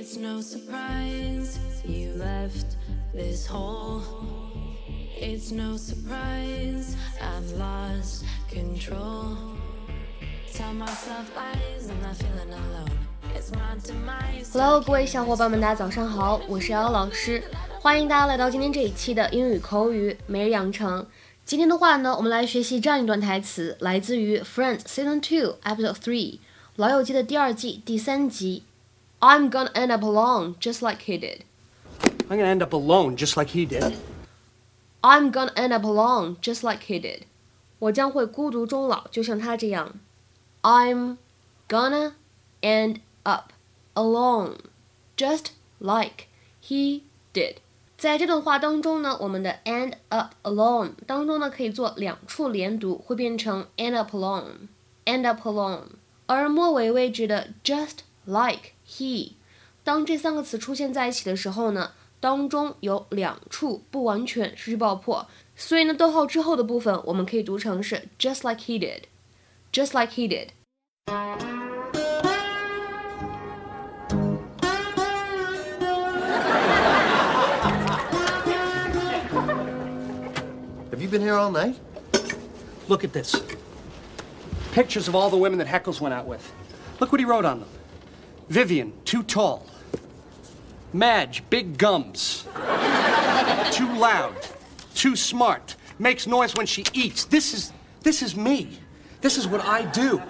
[0.00, 2.78] It's no surprise you left
[3.12, 4.00] this hole.
[5.14, 9.36] It's no surprise I've lost control.
[10.54, 12.96] Tell myself lies, I'm not feeling alone.
[13.36, 14.50] It's my demise.
[14.54, 17.44] Hello，各位小伙伴们，大家早上好，我是姚老师，
[17.82, 21.06] 欢迎大家来到今天这一期的英语口语每日养成。
[21.44, 26.36] 今天的话呢，我们来学习这样一段台词，来自于《Friends Season Two Episode Three》
[26.76, 28.62] 老友记的第二季第三集。
[29.19, 31.41] I'm gonna end up alone, just like he did.
[32.27, 33.93] I'm gonna end up alone just like he did.
[35.01, 37.23] I'm gonna end up alone, just like he did.
[37.79, 39.93] 我将会孤独终老，就像他这样。
[40.61, 41.17] I'm
[41.67, 42.13] gonna
[42.61, 43.51] end up
[43.93, 44.57] alone,
[45.15, 45.47] just
[45.79, 46.27] like
[46.63, 47.01] he
[47.33, 47.57] did.
[47.97, 54.67] 在这段话当中呢，我们的 end up alone 当中呢可以做两处连读，会变成 end up alone,
[55.05, 55.83] end up alone。
[56.25, 59.33] 而末尾位置的 just like he，
[59.83, 70.49] 当这三个词出现在一起的时候呢，当中有两处不完全失去爆破，所以呢，逗号之后的部分我们可以读成是 just like he did，just like he did。
[80.91, 81.75] Have you been here all night?
[82.87, 83.35] Look at this.
[84.73, 86.41] Pictures of all the women that Heckles went out with.
[86.99, 87.67] Look what he wrote on them.
[88.50, 89.64] Vivian, too tall.
[90.92, 92.44] Madge, big gums.
[93.70, 94.34] too loud.
[94.96, 95.76] Too smart.
[96.00, 97.24] Makes noise when she eats.
[97.26, 98.78] This is this is me.
[99.20, 100.20] This is what I do.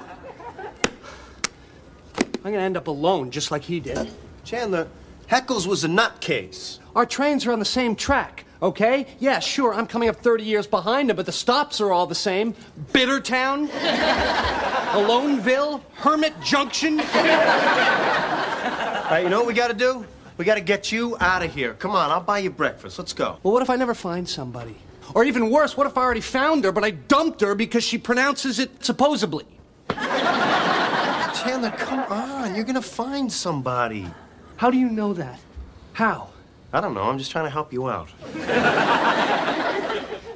[2.44, 4.10] I'm gonna end up alone just like he did.
[4.44, 4.88] Chandler,
[5.30, 6.78] Heckles was a nutcase.
[6.94, 9.06] Our trains are on the same track, okay?
[9.18, 12.14] Yeah, sure, I'm coming up 30 years behind him, but the stops are all the
[12.14, 12.54] same.
[12.92, 13.68] Bittertown,
[14.92, 17.00] Aloneville, Hermit Junction.
[17.00, 17.06] All
[19.16, 20.06] right, you know what we gotta do?
[20.36, 21.74] We gotta get you out of here.
[21.74, 22.98] Come on, I'll buy you breakfast.
[22.98, 23.38] Let's go.
[23.42, 24.76] Well, what if I never find somebody?
[25.14, 27.98] Or even worse, what if I already found her, but I dumped her because she
[27.98, 29.44] pronounces it supposedly?
[29.90, 32.54] Chandler, come on.
[32.54, 34.06] You're gonna find somebody.
[34.56, 35.40] How do you know that?
[35.94, 36.28] How?
[36.72, 37.02] I don't know.
[37.02, 38.08] I'm just trying to help you out.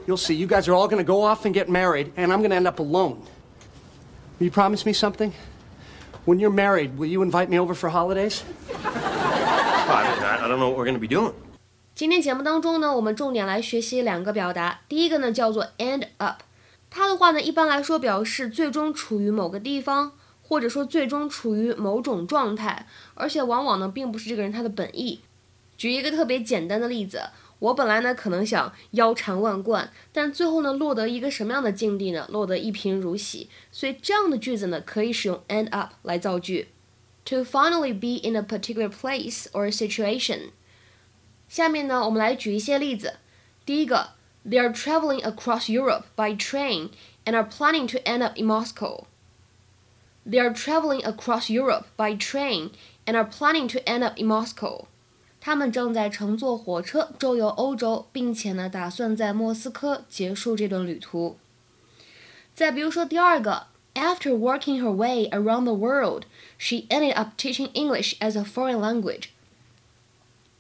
[0.07, 2.57] You'll see, you guys are all gonna go off and get married, and I'm gonna
[2.57, 3.23] end up alone.
[4.39, 5.33] Will you promise me something?
[6.27, 8.43] When you're married, will you invite me over for holidays?
[9.87, 11.33] I, I don't know what we're gonna be doing.
[11.95, 14.81] 今天节目当中呢，我们重点来学习两个表达。
[14.89, 16.43] 第一个呢叫做 end up，
[16.91, 20.11] 它的话呢一般来说表示最终处于某个地方，
[20.43, 25.21] 或者说最终处于某种状态，而且往往呢并不是这个人他的本意。
[25.78, 27.30] 举一个特别简单的例子，
[27.60, 32.26] 我本来呢可能想腰缠万贯，但最后呢落得一个什么样的境地呢？
[32.30, 33.50] 落得一贫如洗。
[33.72, 36.70] 所以这样的句子呢可以使用 end up 来造句。
[37.26, 40.52] To finally be in a particular place or situation。
[41.48, 43.16] 下面呢，我们来举一些例子。
[43.66, 44.12] 第一个，
[44.46, 46.90] They are traveling across Europe by train
[47.26, 49.06] and are planning to end up in Moscow.
[50.26, 52.72] They are traveling across Europe by train
[53.06, 54.86] and are planning to end up in Moscow.
[55.47, 61.37] 他们正在乘坐火车周游欧洲，并且呢，打算在莫斯科结束这段旅途。
[62.55, 66.23] 再比如说第二个，After working her way around the world,
[66.57, 69.25] she ended up teaching English as a foreign language.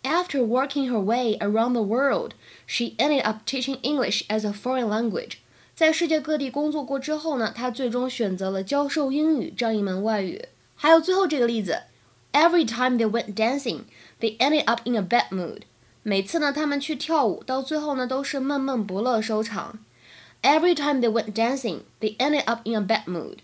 [0.02, 2.32] After working her way around the world,
[2.66, 5.38] she ended up teaching English as a foreign language.
[5.74, 10.44] 在世界各地工作过之后呢，她最终选择了教授英语这样一门外语。
[10.74, 11.84] 还有最后这个例子
[12.33, 13.81] ，Every time they went dancing,
[14.19, 15.61] they ended up in a bad mood.
[16.03, 19.79] 每次呢，他们去跳舞，到最后呢，都是闷闷不乐收场。
[20.41, 23.39] Every time they went dancing, they ended up in a bad mood.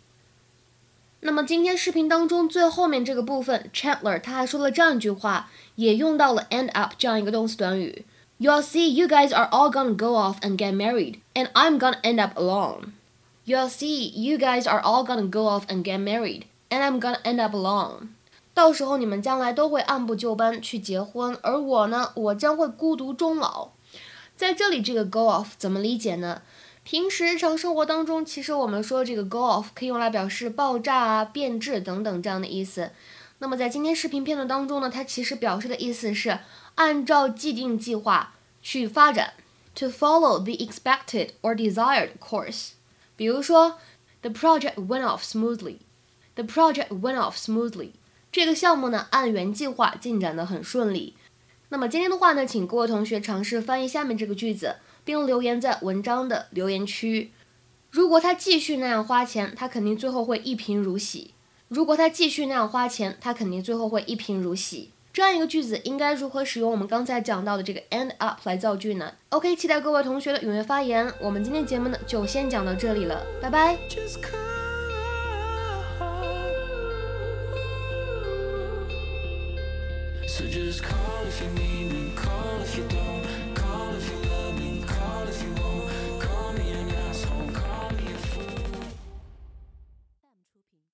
[1.19, 8.05] 那么今天视频当中最后面这个部分，Chandler 他还说了这样一句话，也用到了 end up 这样一个动词短语。
[8.39, 12.21] You'll see, you guys are all gonna go off and get married, and I'm gonna end
[12.21, 12.91] up alone.
[13.45, 17.19] You'll see, you guys are all gonna go off and get married, and I'm gonna
[17.23, 18.09] end up alone.
[18.60, 23.70] 到时候你们将来都会按部就班去结婚，而我呢，我将会孤独终老。
[24.36, 26.42] 在这里，这个 go off 怎么理解呢？
[26.84, 32.90] 平时日常生活当中，其实我们说这个 go off 可以用来表示爆炸啊、变质等等这样的意思。
[33.38, 36.40] 那么在今天视频片段当中呢，它其实表示的意思是
[36.74, 39.32] 按照既定计划去发展
[39.74, 42.72] ，to follow the expected or desired course。
[43.16, 43.78] 比如说
[44.20, 45.78] ，the project went off smoothly。
[46.34, 47.92] The project went off smoothly。
[48.32, 51.14] 这个项目呢，按原计划进展得很顺利。
[51.70, 54.76] 那么今天的话呢，请各位同学尝试翻译下面这个句子。
[55.02, 57.32] 并留言在文章的留言区。
[57.90, 61.32] 如果他继续那样花钱，他肯定最后会一贫如洗。
[61.68, 64.90] 如果他继续那样花钱，他肯定最后会一贫如洗。
[65.12, 71.12] 这样一个句子应该如何使用我们刚才讲到的这个 end up 来造句呢？OK，期待各位同学的踊跃发言。
[71.20, 73.76] 我们今天节目呢就先讲到这里了，拜拜。
[80.40, 84.39] So just call if you need me, call if you don't, call if you love.